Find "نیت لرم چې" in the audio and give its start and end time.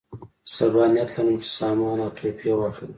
0.93-1.49